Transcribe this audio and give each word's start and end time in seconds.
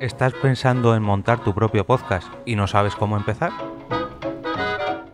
¿Estás 0.00 0.32
pensando 0.34 0.94
en 0.94 1.02
montar 1.02 1.42
tu 1.42 1.52
propio 1.54 1.84
podcast 1.84 2.28
y 2.44 2.54
no 2.54 2.68
sabes 2.68 2.94
cómo 2.94 3.16
empezar? 3.16 3.50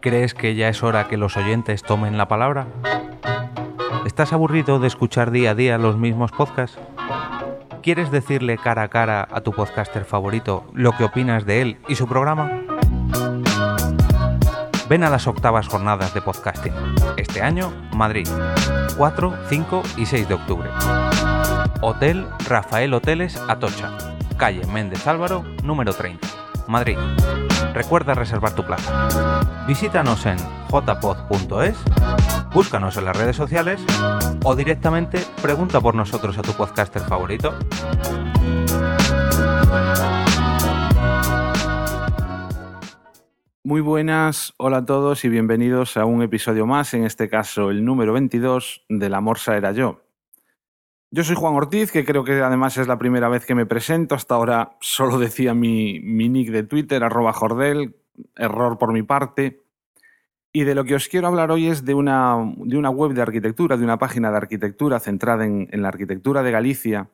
¿Crees 0.00 0.34
que 0.34 0.54
ya 0.54 0.68
es 0.68 0.82
hora 0.82 1.08
que 1.08 1.16
los 1.16 1.38
oyentes 1.38 1.82
tomen 1.82 2.18
la 2.18 2.28
palabra? 2.28 2.66
¿Estás 4.04 4.34
aburrido 4.34 4.78
de 4.80 4.88
escuchar 4.88 5.30
día 5.30 5.52
a 5.52 5.54
día 5.54 5.78
los 5.78 5.96
mismos 5.96 6.32
podcasts? 6.32 6.78
¿Quieres 7.82 8.10
decirle 8.10 8.58
cara 8.58 8.82
a 8.82 8.88
cara 8.88 9.26
a 9.30 9.40
tu 9.40 9.52
podcaster 9.52 10.04
favorito 10.04 10.66
lo 10.74 10.92
que 10.92 11.04
opinas 11.04 11.46
de 11.46 11.62
él 11.62 11.78
y 11.88 11.94
su 11.94 12.06
programa? 12.06 12.50
Ven 14.90 15.02
a 15.02 15.08
las 15.08 15.26
octavas 15.26 15.66
jornadas 15.66 16.12
de 16.12 16.20
podcasting. 16.20 16.74
Este 17.16 17.40
año, 17.40 17.72
Madrid. 17.96 18.28
4, 18.98 19.34
5 19.48 19.82
y 19.96 20.04
6 20.04 20.28
de 20.28 20.34
octubre. 20.34 20.68
Hotel 21.80 22.26
Rafael 22.46 22.92
Hoteles 22.92 23.42
Atocha. 23.48 24.13
Calle 24.36 24.66
Méndez 24.66 25.06
Álvaro, 25.06 25.44
número 25.62 25.92
30. 25.92 26.26
Madrid. 26.66 26.98
Recuerda 27.72 28.14
reservar 28.14 28.54
tu 28.54 28.64
plaza. 28.64 29.08
Visítanos 29.66 30.26
en 30.26 30.36
jpod.es, 30.68 31.76
búscanos 32.52 32.96
en 32.96 33.04
las 33.04 33.16
redes 33.16 33.36
sociales 33.36 33.80
o 34.44 34.54
directamente 34.54 35.20
pregunta 35.42 35.80
por 35.80 35.94
nosotros 35.94 36.38
a 36.38 36.42
tu 36.42 36.52
podcaster 36.52 37.02
favorito. 37.02 37.54
Muy 43.66 43.80
buenas, 43.80 44.52
hola 44.58 44.78
a 44.78 44.84
todos 44.84 45.24
y 45.24 45.30
bienvenidos 45.30 45.96
a 45.96 46.04
un 46.04 46.22
episodio 46.22 46.66
más, 46.66 46.92
en 46.92 47.04
este 47.04 47.30
caso 47.30 47.70
el 47.70 47.84
número 47.84 48.12
22 48.12 48.84
de 48.90 49.08
La 49.08 49.22
Morsa 49.22 49.56
era 49.56 49.72
yo. 49.72 50.03
Yo 51.16 51.22
soy 51.22 51.36
Juan 51.36 51.54
Ortiz, 51.54 51.92
que 51.92 52.04
creo 52.04 52.24
que 52.24 52.42
además 52.42 52.76
es 52.76 52.88
la 52.88 52.98
primera 52.98 53.28
vez 53.28 53.46
que 53.46 53.54
me 53.54 53.66
presento. 53.66 54.16
Hasta 54.16 54.34
ahora 54.34 54.76
solo 54.80 55.16
decía 55.20 55.54
mi, 55.54 56.00
nick 56.00 56.50
de 56.50 56.64
Twitter, 56.64 57.04
arroba 57.04 57.32
Jordel, 57.32 57.94
error 58.34 58.78
por 58.78 58.92
mi 58.92 59.04
parte. 59.04 59.62
Y 60.52 60.64
de 60.64 60.74
lo 60.74 60.82
que 60.82 60.96
os 60.96 61.06
quiero 61.06 61.28
hablar 61.28 61.52
hoy 61.52 61.68
es 61.68 61.84
de 61.84 61.94
una, 61.94 62.52
de 62.56 62.76
una 62.76 62.90
web 62.90 63.12
de 63.12 63.22
arquitectura, 63.22 63.76
de 63.76 63.84
una 63.84 63.96
página 63.96 64.32
de 64.32 64.38
arquitectura 64.38 64.98
centrada 64.98 65.44
en, 65.44 65.68
en 65.70 65.82
la 65.82 65.88
arquitectura 65.88 66.42
de 66.42 66.50
Galicia, 66.50 67.10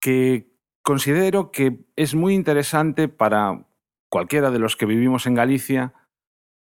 que 0.00 0.50
considero 0.82 1.52
que 1.52 1.84
es 1.94 2.16
muy 2.16 2.34
interesante 2.34 3.06
para 3.06 3.68
cualquiera 4.08 4.50
de 4.50 4.58
los 4.58 4.76
que 4.76 4.86
vivimos 4.86 5.28
en 5.28 5.34
Galicia, 5.34 5.94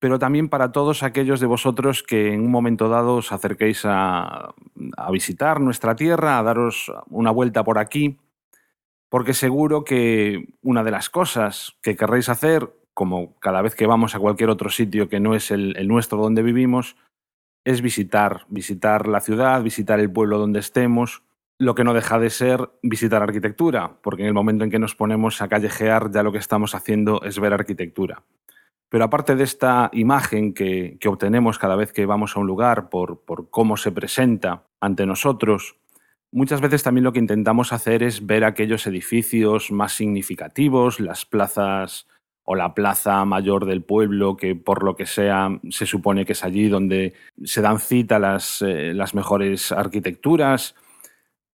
pero 0.03 0.19
también 0.19 0.49
para 0.49 0.73
todos 0.73 1.01
aquellos 1.01 1.39
de 1.39 1.45
vosotros 1.45 2.03
que 2.03 2.33
en 2.33 2.41
un 2.41 2.51
momento 2.51 2.89
dado 2.89 3.15
os 3.15 3.31
acerquéis 3.31 3.83
a, 3.85 4.53
visitar 5.13 5.61
nuestra 5.61 5.95
tierra, 5.95 6.37
a 6.37 6.43
daros 6.43 6.91
una 7.09 7.31
vuelta 7.31 7.63
por 7.63 7.77
aquí, 7.77 8.19
porque 9.07 9.33
seguro 9.33 9.85
que 9.85 10.55
una 10.61 10.83
de 10.83 10.91
las 10.91 11.09
cosas 11.09 11.77
que 11.81 11.95
querréis 11.95 12.27
hacer, 12.27 12.69
como 12.93 13.39
cada 13.39 13.61
vez 13.61 13.75
que 13.75 13.87
vamos 13.87 14.13
a 14.13 14.19
cualquier 14.19 14.49
otro 14.49 14.69
sitio 14.69 15.07
que 15.07 15.21
no 15.21 15.35
es 15.35 15.51
el, 15.51 15.73
el 15.77 15.87
nuestro 15.87 16.17
donde 16.17 16.43
vivimos, 16.43 16.97
es 17.63 17.81
visitar, 17.81 18.45
visitar 18.49 19.07
la 19.07 19.21
ciudad, 19.21 19.63
visitar 19.63 20.01
el 20.01 20.11
pueblo 20.11 20.37
donde 20.37 20.59
estemos, 20.59 21.23
lo 21.59 21.75
que 21.75 21.85
no 21.85 21.93
deja 21.93 22.19
de 22.19 22.29
ser 22.29 22.71
visitar 22.81 23.23
arquitectura, 23.23 24.01
porque 24.01 24.23
en 24.23 24.27
el 24.27 24.33
momento 24.33 24.65
en 24.65 24.69
que 24.69 24.79
nos 24.79 24.95
ponemos 24.95 25.41
a 25.41 25.47
callejear 25.47 26.11
ya 26.11 26.23
lo 26.23 26.33
que 26.33 26.39
estamos 26.39 26.75
haciendo 26.75 27.21
es 27.23 27.39
ver 27.39 27.53
arquitectura. 27.53 28.23
Pero 28.94 29.05
aparte 29.05 29.36
de 29.36 29.44
esta 29.44 29.89
imagen 29.91 30.53
que, 30.53 30.99
obtenemos 31.08 31.58
cada 31.58 31.75
vez 31.75 31.91
que 31.91 32.05
vamos 32.05 32.38
a 32.38 32.39
un 32.39 32.45
lugar 32.45 32.89
por, 32.89 33.22
por 33.22 33.49
cómo 33.49 33.75
se 33.75 33.91
presenta 33.91 34.67
ante 34.80 35.08
nosotros, 35.08 35.77
muchas 36.31 36.61
veces 36.61 36.83
también 36.83 37.03
lo 37.03 37.11
que 37.11 37.17
intentamos 37.17 37.73
hacer 37.73 38.03
es 38.03 38.27
ver 38.27 38.44
aquellos 38.44 38.86
edificios 38.86 39.71
más 39.71 39.94
significativos, 39.94 40.99
las 40.99 41.25
plazas 41.25 42.05
o 42.44 42.53
la 42.53 42.75
plaza 42.75 43.25
mayor 43.25 43.66
del 43.66 43.81
pueblo, 43.81 44.38
que 44.38 44.53
por 44.55 44.83
lo 44.83 44.95
que 44.95 45.08
sea 45.08 45.49
se 45.71 45.87
supone 45.87 46.23
que 46.23 46.33
es 46.33 46.43
allí 46.43 46.67
donde 46.67 47.15
se 47.43 47.61
dan 47.61 47.80
cita 47.80 48.20
las, 48.20 48.61
eh, 48.61 48.93
las 48.93 49.15
mejores 49.15 49.71
arquitecturas, 49.71 50.75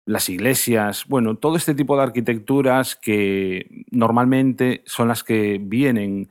las 0.03 0.27
iglesias, 0.27 1.06
bueno, 1.07 1.35
todo 1.35 1.56
este 1.56 1.73
tipo 1.73 1.95
de 1.95 2.03
arquitecturas 2.03 2.97
que 2.97 3.85
normalmente 3.91 4.81
son 4.85 5.07
las 5.07 5.23
que 5.23 5.57
vienen 5.57 6.29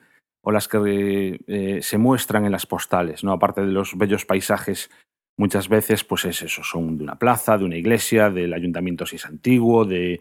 o 0.49 0.51
las 0.51 0.67
que 0.67 1.41
eh, 1.47 1.81
se 1.83 1.99
muestran 1.99 2.47
en 2.47 2.53
las 2.53 2.65
postales, 2.65 3.23
¿no? 3.23 3.33
Aparte 3.33 3.61
de 3.61 3.71
los 3.71 3.99
bellos 3.99 4.25
paisajes, 4.25 4.91
muchas 5.37 5.69
veces, 5.69 6.05
pues 6.05 6.25
es 6.25 6.41
eso, 6.41 6.65
son 6.65 6.97
de 6.97 7.05
una 7.05 7.19
plaza, 7.19 7.59
de 7.59 7.67
una 7.67 7.77
iglesia, 7.77 8.31
del 8.31 8.55
ayuntamiento 8.55 9.05
si 9.05 9.17
es 9.17 9.27
antiguo, 9.27 9.85
de, 9.85 10.21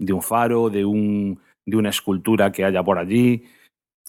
un 0.00 0.20
faro, 0.20 0.68
de, 0.68 0.84
un, 0.84 1.38
de 1.64 1.76
una 1.76 1.90
escultura 1.90 2.50
que 2.50 2.64
haya 2.64 2.82
por 2.82 2.98
allí, 2.98 3.44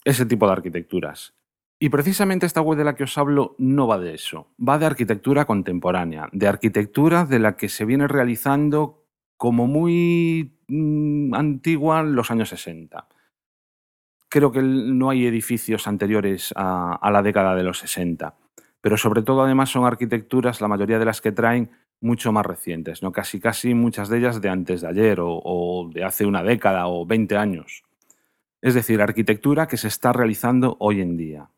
ese 0.04 0.26
tipo 0.26 0.48
de 0.48 0.54
arquitecturas. 0.54 1.36
Y 1.80 1.90
precisamente 1.90 2.48
esta 2.48 2.62
web 2.62 2.80
de 2.80 2.86
la 2.86 2.96
que 2.96 3.04
os 3.04 3.16
hablo 3.20 3.54
no 3.60 3.86
va 3.86 4.00
de 4.00 4.16
eso, 4.16 4.48
va 4.60 4.80
de 4.80 4.88
arquitectura 4.88 5.46
contemporánea, 5.46 6.30
de 6.32 6.48
arquitectura 6.48 7.26
de 7.26 7.38
la 7.38 7.56
que 7.58 7.70
se 7.70 7.86
viene 7.86 8.08
realizando 8.08 9.04
como 9.38 9.68
muy 9.68 10.52
mm, 10.68 11.36
antigua 11.36 12.00
en 12.00 12.16
los 12.16 12.32
años 12.32 12.50
60. 12.50 13.08
Creo 14.30 14.52
que 14.52 14.62
no 14.62 15.10
hay 15.10 15.26
edificios 15.26 15.88
anteriores 15.88 16.54
a, 16.56 17.10
la 17.12 17.24
década 17.24 17.56
de 17.56 17.64
los 17.64 17.80
60, 17.80 18.36
pero 18.80 18.96
sobre 18.96 19.24
todo 19.24 19.44
además 19.44 19.70
son 19.70 19.86
arquitecturas, 19.86 20.62
la 20.62 20.68
mayoría 20.68 21.00
de 21.00 21.06
las 21.06 21.20
que 21.20 21.32
traen, 21.32 21.72
mucho 22.02 22.32
más 22.32 22.46
recientes, 22.46 23.04
¿no? 23.04 23.12
casi 23.12 23.42
casi 23.42 23.74
muchas 23.74 24.08
de 24.08 24.20
ellas 24.20 24.40
de 24.40 24.48
antes 24.48 24.80
de 24.80 24.88
ayer 24.88 25.20
o, 25.20 25.42
o 25.44 25.90
de 25.92 26.06
hace 26.06 26.26
una 26.26 26.44
década 26.44 26.88
o 26.88 27.06
20 27.06 27.36
años. 27.36 27.84
Es 28.62 28.74
decir, 28.74 29.02
arquitectura 29.02 29.68
que 29.68 29.76
se 29.76 29.90
está 29.90 30.14
realizando 30.14 30.78
hoy 30.80 31.02
en 31.02 31.18
día. 31.18 31.50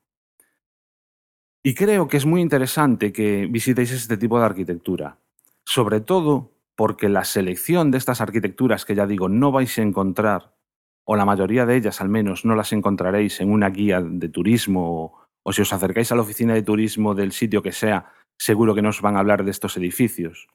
Y 1.62 1.76
creo 1.76 2.08
que 2.08 2.18
es 2.18 2.26
muy 2.26 2.42
interesante 2.42 3.14
que 3.14 3.48
visitéis 3.48 3.92
este 3.92 4.18
tipo 4.18 4.40
de 4.40 4.46
arquitectura, 4.46 5.18
sobre 5.64 6.02
todo 6.02 6.52
porque 6.76 7.10
la 7.10 7.24
selección 7.24 7.92
de 7.92 8.00
estas 8.00 8.22
arquitecturas 8.22 8.86
que 8.86 8.96
ya 8.96 9.06
digo 9.06 9.30
no 9.30 9.52
vais 9.52 9.78
a 9.78 9.84
encontrar, 9.84 10.56
o 11.12 11.16
la 11.16 11.26
mayoría 11.26 11.66
de 11.66 11.76
ellas 11.76 12.00
al 12.02 12.10
menos 12.10 12.46
no 12.46 12.56
las 12.56 12.72
encontraréis 12.74 13.42
en 13.42 13.52
una 13.52 13.70
guía 13.70 14.02
de 14.02 14.30
turismo 14.30 15.28
o, 15.44 15.52
si 15.52 15.62
os 15.62 15.74
acercáis 15.74 16.12
a 16.12 16.16
la 16.16 16.22
oficina 16.22 16.54
de 16.54 16.62
turismo 16.62 17.16
del 17.16 17.32
sitio 17.32 17.62
que 17.62 17.72
sea, 17.72 18.14
seguro 18.38 18.76
que 18.76 18.82
no 18.82 18.90
os 18.90 19.02
van 19.02 19.16
a 19.16 19.20
hablar 19.20 19.44
de 19.44 19.52
estos 19.52 19.76
edificios. 19.78 20.48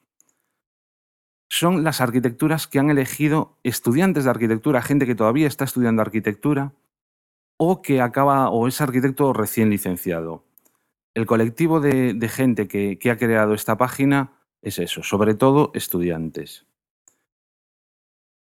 Son 1.49 1.83
las 1.83 2.01
arquitecturas 2.01 2.67
que 2.67 2.79
han 2.79 2.89
elegido 2.89 3.57
estudiantes 3.63 4.23
de 4.23 4.29
arquitectura, 4.29 4.81
gente 4.81 5.05
que 5.05 5.15
todavía 5.15 5.47
está 5.47 5.65
estudiando 5.65 6.01
arquitectura 6.01 6.73
o 7.57 7.81
que 7.81 8.01
acaba 8.01 8.49
o 8.49 8.67
es 8.67 8.81
arquitecto 8.81 9.33
recién 9.33 9.69
licenciado 9.69 10.47
el 11.17 11.25
colectivo 11.25 11.79
de, 11.79 12.29
gente 12.29 12.67
que, 12.67 13.09
ha 13.09 13.17
creado 13.17 13.55
esta 13.55 13.75
página 13.75 14.33
es 14.61 14.77
eso, 14.77 15.01
sobre 15.01 15.33
todo 15.33 15.71
estudiantes. 15.73 16.66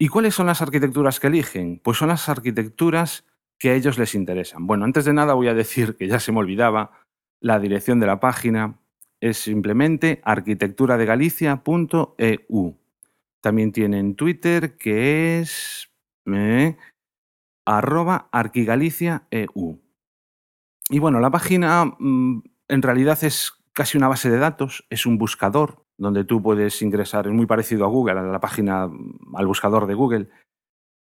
¿Y 0.05 0.09
cuáles 0.09 0.35
son 0.35 0.49
las 0.49 0.61
arquitecturas 0.61 1.19
que 1.19 1.29
eligen? 1.29 1.81
Pues 1.83 1.97
son 1.97 2.09
las 2.09 2.29
arquitecturas 2.29 3.25
que 3.59 3.71
a 3.71 3.75
ellos 3.75 3.97
les 3.97 4.15
interesan. 4.15 4.67
Bueno, 4.67 4.85
antes 4.85 5.07
de 5.07 5.15
nada 5.15 5.33
voy 5.33 5.49
a 5.49 5.55
decir 5.55 5.97
que 5.97 6.09
ya 6.09 6.21
se 6.21 6.31
me 6.31 6.41
olvidaba, 6.41 6.91
la 7.41 7.59
dirección 7.59 8.01
de 8.01 8.07
la 8.07 8.21
página 8.21 8.79
es 9.23 9.39
simplemente 9.39 10.21
arquitecturadegalicia.eu. 10.23 12.77
También 13.41 13.73
tienen 13.73 14.15
Twitter 14.15 14.77
que 14.77 15.41
es 15.41 15.89
eh, 16.27 16.77
arroba 17.65 18.29
arquigalicia.eu. 18.31 19.81
Y 20.91 20.99
bueno, 20.99 21.19
la 21.19 21.31
página 21.31 21.87
mm, 21.99 22.43
en 22.69 22.83
realidad 22.83 23.25
es 23.25 23.55
casi 23.73 23.97
una 23.97 24.09
base 24.09 24.29
de 24.29 24.37
datos, 24.37 24.85
es 24.91 25.07
un 25.07 25.17
buscador 25.17 25.84
donde 25.97 26.25
tú 26.25 26.43
puedes 26.43 26.81
ingresar, 26.83 27.27
es 27.27 27.33
muy 27.33 27.47
parecido 27.47 27.85
a 27.85 27.89
Google, 27.89 28.21
a 28.21 28.23
la 28.23 28.41
página, 28.41 28.91
al 29.35 29.47
buscador 29.47 29.87
de 29.87 29.95
Google. 29.95 30.29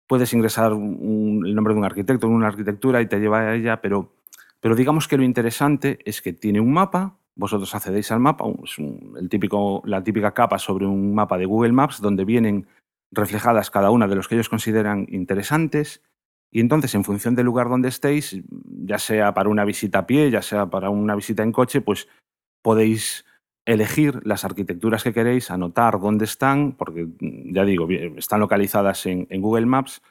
Puedes 0.07 0.33
ingresar 0.33 0.73
el 0.73 1.55
nombre 1.55 1.75
de 1.75 1.79
un 1.79 1.85
arquitecto 1.85 2.29
una 2.29 2.49
arquitectura 2.49 3.01
y 3.01 3.07
te 3.07 3.19
lleva 3.19 3.41
a 3.41 3.55
ella, 3.55 3.81
pero, 3.81 4.13
pero 4.61 4.77
digamos 4.77 5.09
que 5.09 5.17
lo 5.17 5.25
interesante 5.25 5.99
es 6.05 6.23
que 6.23 6.33
tiene 6.33 6.61
un 6.61 6.73
mapa, 6.73 7.17
vosotros 7.35 7.75
accedéis 7.75 8.13
al 8.13 8.21
mapa, 8.21 8.45
es 8.63 8.79
el 8.79 9.29
típico, 9.29 9.83
la 9.85 10.03
típica 10.03 10.33
capa 10.33 10.59
sobre 10.59 10.87
un 10.87 11.15
mapa 11.15 11.39
de 11.39 11.47
Google 11.47 11.73
Maps 11.73 12.01
donde 12.01 12.25
vienen 12.25 12.67
reflejadas 13.11 13.71
cada 13.71 13.91
una 13.91 14.07
de 14.07 14.15
los 14.15 14.29
que 14.29 14.35
ellos 14.37 14.49
consideran 14.49 15.07
interesantes 15.11 16.03
y 16.55 16.61
entonces, 16.61 16.95
en 16.95 17.03
función 17.03 17.35
del 17.35 17.47
lugar 17.47 17.69
donde 17.69 17.89
estéis, 17.89 18.41
ya 18.87 19.01
sea 19.01 19.35
para 19.35 19.49
una 19.49 19.65
visita 19.65 19.99
a 19.99 20.07
pie, 20.07 20.31
ya 20.31 20.41
sea 20.41 20.71
para 20.71 20.89
una 20.89 21.17
visita 21.17 21.43
en 21.43 21.51
coche, 21.51 21.81
pues 21.81 22.07
podéis 22.63 23.25
elegir 23.67 24.21
las 24.25 24.45
arquitecturas 24.45 25.03
que 25.03 25.13
queréis, 25.13 25.51
anotar 25.51 25.99
dónde 26.01 26.25
están, 26.25 26.73
porque 26.73 27.09
ya 27.21 27.65
digo, 27.65 27.89
están 28.17 28.41
localizadas 28.41 29.07
en, 29.07 29.27
Google 29.41 29.67
Maps, 29.67 30.03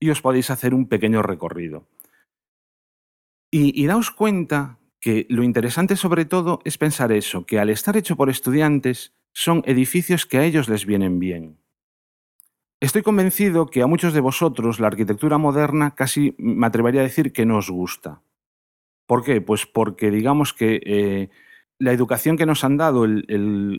y 0.00 0.10
os 0.10 0.20
podéis 0.20 0.50
hacer 0.50 0.74
un 0.74 0.86
pequeño 0.86 1.22
recorrido. 1.22 1.86
Y, 3.50 3.80
y 3.80 3.86
daos 3.86 4.10
cuenta 4.10 4.78
que 5.00 5.26
lo 5.28 5.42
interesante 5.42 5.96
sobre 5.96 6.24
todo 6.24 6.60
es 6.64 6.78
pensar 6.78 7.12
eso, 7.12 7.44
que 7.44 7.58
al 7.58 7.70
estar 7.70 7.96
hecho 7.96 8.16
por 8.16 8.30
estudiantes 8.30 9.12
son 9.32 9.62
edificios 9.66 10.26
que 10.26 10.38
a 10.38 10.44
ellos 10.44 10.68
les 10.68 10.86
vienen 10.86 11.18
bien. 11.18 11.58
Estoy 12.82 13.02
convencido 13.02 13.66
que 13.66 13.82
a 13.82 13.86
muchos 13.86 14.12
de 14.12 14.20
vosotros 14.20 14.80
la 14.80 14.88
arquitectura 14.88 15.38
moderna 15.38 15.94
casi 15.94 16.34
me 16.38 16.66
atrevería 16.66 17.00
a 17.00 17.04
decir 17.04 17.32
que 17.32 17.46
no 17.46 17.58
os 17.58 17.70
gusta. 17.70 18.22
¿Por 19.06 19.22
qué? 19.22 19.40
Pues 19.40 19.66
porque 19.66 20.10
digamos 20.10 20.52
que 20.52 20.80
eh, 20.84 21.30
la 21.82 21.92
educación 21.92 22.36
que 22.36 22.46
nos 22.46 22.62
han 22.62 22.76
dado, 22.76 23.04
el, 23.04 23.24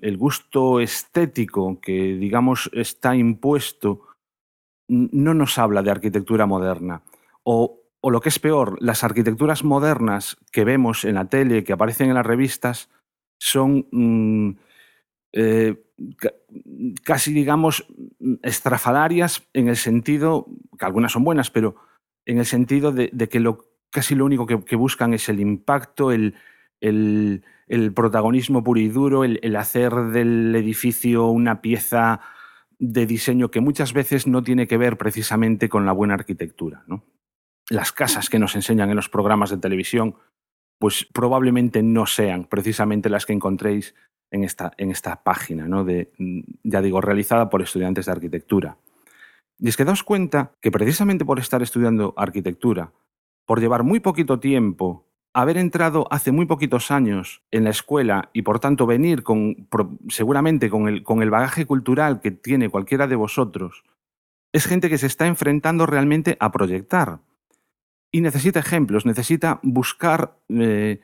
el, 0.02 0.18
gusto 0.18 0.82
estético 0.82 1.80
que 1.80 2.16
digamos 2.16 2.70
está 2.74 3.16
impuesto, 3.16 4.02
no 4.90 5.34
nos 5.34 5.58
habla 5.58 5.82
de 5.82 5.92
arquitectura 5.92 6.46
moderna. 6.46 7.04
O, 7.44 7.80
o 8.02 8.12
lo 8.12 8.20
que 8.20 8.28
es 8.28 8.40
peor, 8.40 8.78
las 8.82 9.06
arquitecturas 9.06 9.64
modernas 9.64 10.36
que 10.52 10.66
vemos 10.66 11.06
en 11.06 11.16
la 11.16 11.30
tele, 11.30 11.64
que 11.64 11.72
aparecen 11.72 12.10
en 12.10 12.16
las 12.16 12.26
revistas, 12.26 12.90
son 13.40 13.88
mm, 13.92 14.58
eh, 15.32 15.82
casi, 17.06 17.34
digamos, 17.34 17.88
estrafalarias 18.42 19.48
en 19.54 19.70
el 19.70 19.78
sentido, 19.78 20.48
que 20.78 20.86
algunas 20.86 21.14
son 21.14 21.24
buenas, 21.24 21.50
pero 21.52 21.78
en 22.26 22.38
el 22.38 22.46
sentido 22.46 22.92
de, 22.92 23.10
que 23.30 23.40
lo, 23.40 23.70
casi 23.90 24.14
lo 24.14 24.26
único 24.26 24.46
que, 24.46 24.76
buscan 24.76 25.14
es 25.14 25.30
el 25.30 25.40
impacto, 25.40 26.12
el, 26.12 26.36
el, 26.82 27.46
protagonismo 27.94 28.64
puro 28.64 28.80
y 28.80 28.88
duro, 28.88 29.24
el, 29.24 29.56
hacer 29.56 29.94
del 29.94 30.56
edificio 30.56 31.28
una 31.28 31.62
pieza 31.62 32.22
de 32.80 33.06
diseño 33.06 33.50
que 33.50 33.62
muchas 33.62 33.94
veces 33.94 34.28
no 34.28 34.44
tiene 34.44 34.68
que 34.68 34.78
ver 34.78 34.98
precisamente 34.98 35.70
con 35.70 35.86
la 35.86 35.92
buena 35.92 36.14
arquitectura. 36.14 36.86
Las 37.70 37.92
casas 37.92 38.30
que 38.30 38.40
nos 38.40 38.56
enseñan 38.56 38.90
en 38.90 38.96
los 38.96 39.10
programas 39.10 39.50
de 39.50 39.58
televisión, 39.58 40.16
pues 40.80 41.08
probablemente 41.14 41.82
no 41.82 42.06
sean 42.06 42.46
precisamente 42.46 43.10
las 43.10 43.26
que 43.26 43.34
encontréis 43.34 43.96
en 44.32 44.44
esta, 44.44 44.74
en 44.78 44.92
esta 44.92 45.24
página, 45.24 45.68
¿no? 45.68 45.86
de, 45.86 46.12
ya 46.64 46.82
digo, 46.82 47.02
realizada 47.02 47.50
por 47.50 47.62
estudiantes 47.62 48.08
de 48.08 48.12
arquitectura. 48.12 48.78
Y 49.60 49.70
es 49.70 49.78
que 49.78 49.86
daos 49.86 50.04
cuenta 50.04 50.52
que 50.60 50.72
precisamente 50.72 51.24
por 51.24 51.40
estar 51.40 51.62
estudiando 51.62 52.14
arquitectura, 52.18 52.92
por 53.46 53.62
llevar 53.62 53.84
muy 53.84 54.00
poquito 54.00 54.40
tiempo, 54.40 55.08
haber 55.34 55.58
entrado 55.58 56.08
hace 56.12 56.32
muy 56.32 56.46
poquitos 56.46 56.92
años 56.92 57.42
en 57.52 57.64
la 57.64 57.72
escuela 57.72 58.30
y 58.34 58.44
por 58.44 58.60
tanto 58.60 58.86
venir 58.86 59.24
con, 59.24 59.68
seguramente 60.10 60.70
con 60.70 60.88
el, 60.88 61.04
con 61.04 61.24
el 61.24 61.32
bagaje 61.32 61.66
cultural 61.66 62.22
que 62.22 62.32
tiene 62.32 62.70
cualquiera 62.70 63.08
de 63.08 63.16
vosotros, 63.16 63.84
es 64.54 64.68
gente 64.68 64.90
que 64.90 65.00
se 65.00 65.08
está 65.08 65.26
enfrentando 65.26 65.86
realmente 65.86 66.38
a 66.40 66.52
proyectar. 66.52 67.20
Y 68.12 68.22
necesita 68.22 68.60
ejemplos, 68.60 69.08
necesita 69.08 69.60
buscar 69.64 70.38
eh, 70.50 71.02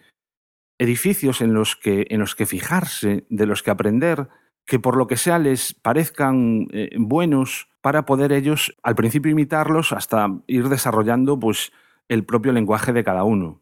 edificios 0.78 1.42
en 1.42 1.56
los 1.56 1.76
que, 1.76 2.06
en 2.12 2.20
los 2.20 2.36
que 2.36 2.46
fijarse, 2.46 3.26
de 3.30 3.46
los 3.48 3.64
que 3.64 3.72
aprender, 3.72 4.30
que 4.68 4.78
por 4.78 4.96
lo 4.96 5.08
que 5.08 5.18
sea 5.18 5.40
les 5.40 5.74
parezcan 5.74 6.68
eh, 6.72 6.96
buenos 7.00 7.68
para 7.82 8.06
poder 8.06 8.32
ellos 8.32 8.78
al 8.84 8.94
principio 8.94 9.32
imitarlos 9.32 9.92
hasta 9.92 10.28
ir 10.46 10.70
desarrollando 10.70 11.40
pues, 11.40 11.72
el 12.08 12.24
propio 12.24 12.52
lenguaje 12.52 12.94
de 12.94 13.04
cada 13.04 13.24
uno. 13.24 13.62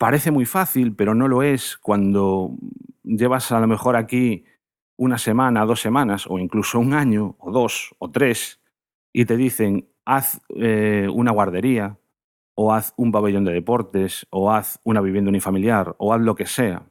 Parece 0.00 0.30
muy 0.30 0.46
fácil, 0.46 0.96
pero 0.96 1.14
no 1.14 1.28
lo 1.28 1.42
es 1.42 1.76
cuando 1.76 2.56
llevas 3.02 3.52
a 3.52 3.60
lo 3.60 3.66
mejor 3.66 3.96
aquí 3.96 4.46
una 4.96 5.18
semana, 5.18 5.66
dos 5.66 5.82
semanas, 5.82 6.24
o 6.26 6.38
incluso 6.38 6.78
un 6.78 6.94
año, 6.94 7.36
o 7.38 7.50
dos, 7.50 7.94
o 7.98 8.10
tres, 8.10 8.62
y 9.12 9.26
te 9.26 9.36
dicen, 9.36 9.90
haz 10.06 10.40
eh, 10.56 11.06
una 11.12 11.32
guardería, 11.32 11.98
o 12.54 12.72
haz 12.72 12.94
un 12.96 13.12
pabellón 13.12 13.44
de 13.44 13.52
deportes, 13.52 14.26
o 14.30 14.50
haz 14.50 14.80
una 14.84 15.02
vivienda 15.02 15.28
unifamiliar, 15.28 15.94
o 15.98 16.14
haz 16.14 16.22
lo 16.22 16.34
que 16.34 16.46
sea. 16.46 16.86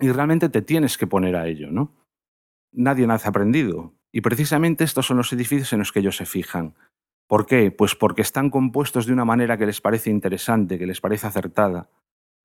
Y 0.00 0.10
realmente 0.10 0.48
te 0.48 0.62
tienes 0.62 0.98
que 0.98 1.06
poner 1.06 1.36
a 1.36 1.46
ello, 1.46 1.70
¿no? 1.70 1.94
Nadie 2.72 3.06
nace 3.06 3.28
aprendido. 3.28 3.94
Y 4.10 4.22
precisamente 4.22 4.82
estos 4.82 5.06
son 5.06 5.18
los 5.18 5.32
edificios 5.32 5.72
en 5.72 5.78
los 5.78 5.92
que 5.92 6.00
ellos 6.00 6.16
se 6.16 6.26
fijan. 6.26 6.74
¿Por 7.28 7.46
qué? 7.46 7.70
Pues 7.70 7.94
porque 7.94 8.22
están 8.22 8.50
compuestos 8.50 9.06
de 9.06 9.12
una 9.12 9.24
manera 9.24 9.56
que 9.56 9.66
les 9.66 9.80
parece 9.80 10.10
interesante, 10.10 10.80
que 10.80 10.86
les 10.86 11.00
parece 11.00 11.28
acertada, 11.28 11.88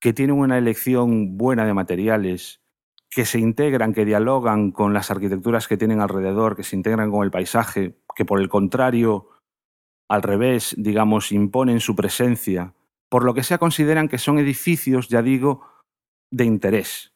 que 0.04 0.12
tienen 0.12 0.36
una 0.36 0.58
elección 0.58 1.38
buena 1.38 1.64
de 1.64 1.72
materiales, 1.72 2.60
que 3.08 3.24
se 3.24 3.38
integran, 3.38 3.94
que 3.94 4.04
dialogan 4.04 4.70
con 4.70 4.92
las 4.92 5.10
arquitecturas 5.10 5.66
que 5.66 5.78
tienen 5.78 6.02
alrededor, 6.02 6.56
que 6.56 6.62
se 6.62 6.76
integran 6.76 7.10
con 7.10 7.24
el 7.24 7.30
paisaje, 7.30 7.96
que 8.14 8.26
por 8.26 8.38
el 8.38 8.50
contrario 8.50 9.30
al 10.10 10.20
revés, 10.20 10.74
digamos, 10.76 11.32
imponen 11.32 11.80
su 11.80 11.96
presencia, 11.96 12.74
por 13.08 13.24
lo 13.24 13.32
que 13.32 13.42
se 13.42 13.56
consideran 13.56 14.08
que 14.08 14.18
son 14.18 14.38
edificios, 14.38 15.08
ya 15.08 15.22
digo, 15.22 15.62
de 16.30 16.44
interés. 16.44 17.14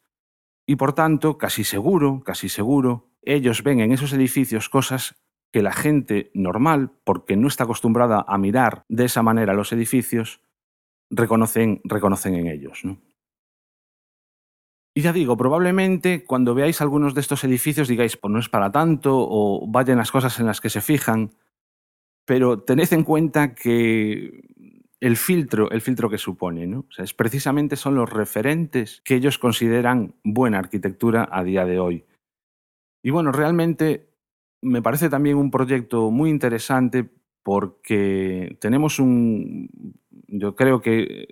Y 0.66 0.76
por 0.76 0.94
tanto, 0.94 1.36
casi 1.36 1.64
seguro, 1.64 2.22
casi 2.24 2.48
seguro, 2.48 3.10
ellos 3.20 3.62
ven 3.64 3.80
en 3.80 3.92
esos 3.92 4.14
edificios 4.14 4.70
cosas 4.70 5.16
que 5.52 5.60
la 5.60 5.74
gente 5.74 6.30
normal, 6.32 6.92
porque 7.04 7.36
no 7.36 7.48
está 7.48 7.64
acostumbrada 7.64 8.24
a 8.26 8.38
mirar 8.38 8.86
de 8.88 9.04
esa 9.04 9.22
manera 9.22 9.52
los 9.52 9.74
edificios, 9.74 10.40
reconocen, 11.10 11.80
reconocen 11.84 12.34
en 12.34 12.46
ellos. 12.46 12.82
Y 14.94 15.02
ya 15.02 15.12
digo, 15.12 15.36
probablemente 15.36 16.24
cuando 16.24 16.54
veáis 16.54 16.80
algunos 16.80 17.14
de 17.14 17.20
estos 17.20 17.44
edificios 17.44 17.88
digáis, 17.88 18.16
pues 18.16 18.32
no 18.32 18.40
es 18.40 18.48
para 18.48 18.72
tanto, 18.72 19.14
o 19.16 19.66
vayan 19.68 19.98
las 19.98 20.10
cosas 20.10 20.38
en 20.40 20.46
las 20.46 20.60
que 20.60 20.70
se 20.70 20.80
fijan, 20.80 21.30
pero 22.24 22.60
tened 22.60 22.92
en 22.92 23.04
cuenta 23.04 23.54
que 23.54 24.42
el 25.00 25.16
filtro, 25.16 25.70
el 25.70 25.80
filtro 25.80 26.10
que 26.10 26.18
supone, 26.18 26.66
¿no? 26.66 26.84
es 26.98 27.14
precisamente 27.14 27.76
son 27.76 27.94
los 27.94 28.10
referentes 28.10 29.00
que 29.04 29.14
ellos 29.14 29.38
consideran 29.38 30.16
buena 30.24 30.58
arquitectura 30.58 31.28
a 31.30 31.44
día 31.44 31.64
de 31.64 31.78
hoy. 31.78 32.04
Y 33.02 33.10
bueno, 33.10 33.30
realmente 33.30 34.10
me 34.60 34.82
parece 34.82 35.08
también 35.08 35.36
un 35.36 35.50
proyecto 35.50 36.10
muy 36.10 36.30
interesante 36.30 37.08
porque 37.48 38.58
tenemos 38.60 38.98
un, 38.98 39.70
yo 40.26 40.54
creo 40.54 40.82
que 40.82 41.28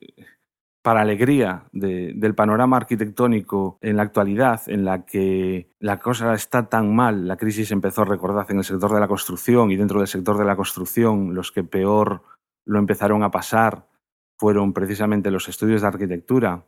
para 0.80 1.02
alegría 1.02 1.64
del 1.72 2.34
panorama 2.34 2.78
arquitectónico 2.78 3.78
en 3.82 3.98
la 3.98 4.04
actualidad, 4.04 4.62
en 4.68 4.86
la 4.86 5.04
que 5.04 5.68
la 5.78 5.98
cosa 5.98 6.32
está 6.32 6.70
tan 6.70 6.96
mal, 6.96 7.28
la 7.28 7.36
crisis 7.36 7.70
empezó, 7.70 8.06
recordad, 8.06 8.50
en 8.50 8.56
el 8.56 8.64
sector 8.64 8.94
de 8.94 9.00
la 9.00 9.08
construcción 9.08 9.70
y 9.70 9.76
dentro 9.76 9.98
del 9.98 10.08
sector 10.08 10.38
de 10.38 10.46
la 10.46 10.56
construcción 10.56 11.34
los 11.34 11.52
que 11.52 11.64
peor 11.64 12.22
lo 12.64 12.78
empezaron 12.78 13.22
a 13.22 13.30
pasar 13.30 13.86
fueron 14.38 14.72
precisamente 14.72 15.30
los 15.30 15.50
estudios 15.50 15.82
de 15.82 15.88
arquitectura, 15.88 16.64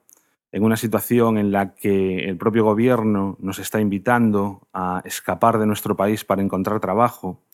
en 0.52 0.62
una 0.62 0.76
situación 0.76 1.38
en 1.38 1.52
la 1.52 1.74
que 1.74 2.28
el 2.28 2.36
propio 2.36 2.64
gobierno 2.64 3.38
nos 3.40 3.58
está 3.60 3.80
invitando 3.80 4.68
a 4.74 5.00
escapar 5.06 5.58
de 5.58 5.64
nuestro 5.64 5.96
país 5.96 6.26
para 6.26 6.42
encontrar 6.42 6.80
trabajo, 6.80 7.47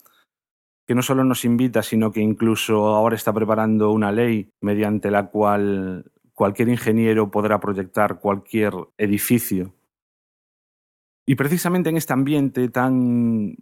que 0.86 0.94
no 0.94 1.02
solo 1.02 1.24
nos 1.24 1.44
invita, 1.44 1.82
sino 1.82 2.12
que 2.12 2.20
incluso 2.20 2.86
ahora 2.88 3.16
está 3.16 3.32
preparando 3.32 3.90
una 3.90 4.12
ley 4.12 4.50
mediante 4.60 5.10
la 5.10 5.28
cual 5.28 6.10
cualquier 6.34 6.68
ingeniero 6.68 7.30
podrá 7.30 7.60
proyectar 7.60 8.18
cualquier 8.18 8.74
edificio. 8.98 9.74
Y 11.26 11.36
precisamente 11.36 11.88
en 11.88 11.96
este 11.96 12.12
ambiente 12.12 12.68
tan, 12.68 13.56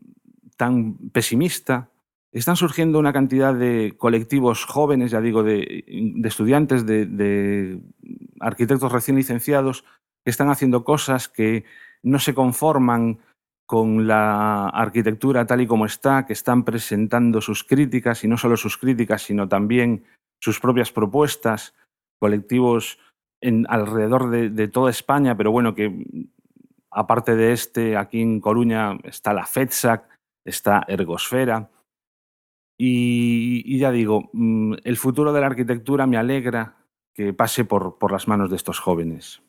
tan 0.57 0.95
pesimista, 1.13 1.91
están 2.33 2.57
surgiendo 2.57 2.99
una 2.99 3.13
cantidad 3.13 3.55
de 3.55 3.95
colectivos 3.97 4.65
jóvenes, 4.65 5.11
ya 5.11 5.21
digo, 5.21 5.43
de, 5.43 5.85
estudiantes, 6.25 6.87
de, 6.87 7.07
de, 7.07 7.81
arquitectos 8.41 8.91
recién 8.91 9.17
licenciados, 9.17 9.85
que 10.25 10.31
están 10.31 10.49
haciendo 10.49 10.83
cosas 10.83 11.29
que 11.29 11.65
no 12.03 12.19
se 12.19 12.35
conforman 12.35 13.19
con 13.73 14.07
la 14.07 14.69
arquitectura 14.69 15.47
tal 15.47 15.63
y 15.63 15.67
como 15.67 15.87
está, 15.87 16.27
que 16.27 16.35
están 16.35 16.63
presentando 16.63 17.41
sus 17.41 17.65
críticas, 17.65 18.23
y 18.23 18.29
no 18.29 18.37
solo 18.37 18.59
sus 18.59 18.77
críticas, 18.77 19.23
sino 19.23 19.49
también 19.49 20.05
sus 20.43 20.61
propias 20.61 20.93
propuestas, 20.93 21.75
colectivos 22.21 22.99
en, 23.41 23.65
alrededor 23.71 24.29
de, 24.29 24.69
toda 24.69 24.91
España, 24.91 25.39
pero 25.39 25.53
bueno, 25.53 25.75
que 25.75 25.91
aparte 26.91 27.35
de 27.35 27.55
este, 27.55 27.97
aquí 27.97 28.21
en 28.21 28.41
Coruña 28.41 28.99
está 29.05 29.33
la 29.33 29.47
FEDSAC, 29.47 30.07
está 30.45 30.85
Ergosfera. 30.87 31.71
Y, 32.79 33.79
ya 33.79 33.91
digo, 33.91 34.29
mm, 34.35 34.75
el 34.85 34.99
futuro 34.99 35.33
de 35.33 35.41
la 35.41 35.47
arquitectura 35.47 36.07
me 36.07 36.19
alegra 36.19 36.77
que 37.15 37.33
pase 37.33 37.65
por 37.65 38.13
las 38.13 38.29
manos 38.29 38.51
de 38.51 38.57
estos 38.57 38.81
jóvenes. 38.81 39.43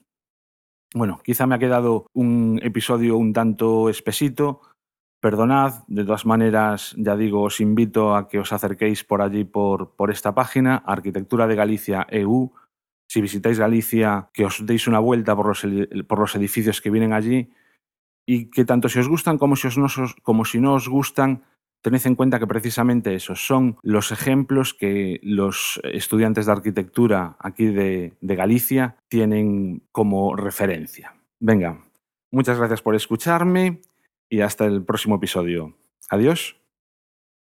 Bueno, 0.94 1.20
quizá 1.24 1.48
me 1.48 1.56
ha 1.56 1.60
quedado 1.60 2.06
un 2.14 2.60
episodio 2.62 3.18
un 3.18 3.34
tanto 3.34 3.90
espesito. 3.90 4.62
Perdonad, 5.20 5.86
de 5.88 6.04
todas 6.06 6.26
maneras, 6.26 6.94
ya 6.98 7.16
digo, 7.16 7.42
os 7.42 7.62
invito 7.62 8.16
a 8.16 8.28
que 8.28 8.40
os 8.40 8.54
acerquéis 8.54 9.04
por 9.04 9.22
allí, 9.22 9.44
por, 9.44 9.96
por 9.96 10.12
esta 10.12 10.36
página, 10.36 10.84
Arquitectura 10.86 11.48
de 11.48 11.56
Galicia 11.56 12.06
EU, 12.10 12.52
si 13.10 13.22
visitáis 13.22 13.58
Galicia, 13.58 14.30
que 14.34 14.46
os 14.46 14.66
deis 14.66 14.88
una 14.88 15.00
vuelta 15.00 15.36
por 15.36 15.48
los, 15.48 15.66
por 16.08 16.20
los 16.20 16.36
edificios 16.36 16.82
que 16.82 16.92
vienen 16.92 17.14
allí 17.14 17.50
y 18.26 18.50
que 18.52 18.64
tanto 18.64 18.88
si 18.88 19.00
os 19.00 19.10
gustan 19.10 19.38
como 19.38 19.56
si, 19.56 19.68
os 19.68 20.16
como 20.22 20.46
si 20.46 20.60
no 20.60 20.74
os 20.74 20.88
gustan, 20.88 21.44
tened 21.84 22.02
en 22.06 22.16
cuenta 22.16 22.40
que 22.40 22.48
precisamente 22.48 23.14
esos 23.14 23.46
son 23.46 23.78
los 23.84 24.12
ejemplos 24.12 24.74
que 24.74 25.20
los 25.22 25.80
estudiantes 25.84 26.48
de 26.48 26.52
arquitectura 26.54 27.36
aquí 27.40 27.66
de, 27.66 28.14
de 28.20 28.36
Galicia 28.36 28.96
tienen 29.10 29.84
como 29.92 30.36
referencia. 30.36 31.14
Venga, 31.40 31.86
muchas 32.32 32.58
gracias 32.58 32.82
por 32.82 32.96
escucharme 32.96 33.82
y 34.30 34.42
hasta 34.42 34.66
el 34.66 34.84
próximo 34.84 35.18
episodio. 35.18 35.76
Adiós. 36.10 36.63